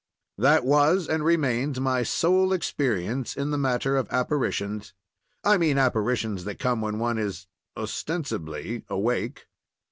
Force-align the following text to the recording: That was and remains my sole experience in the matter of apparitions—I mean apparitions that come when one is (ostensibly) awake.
That 0.39 0.65
was 0.65 1.07
and 1.07 1.23
remains 1.23 1.79
my 1.79 2.01
sole 2.01 2.53
experience 2.53 3.37
in 3.37 3.51
the 3.51 3.57
matter 3.59 3.97
of 3.97 4.09
apparitions—I 4.09 5.57
mean 5.59 5.77
apparitions 5.77 6.43
that 6.45 6.57
come 6.57 6.81
when 6.81 6.97
one 6.97 7.19
is 7.19 7.45
(ostensibly) 7.77 8.83
awake. 8.89 9.45